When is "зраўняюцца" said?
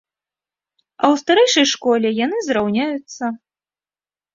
2.49-3.23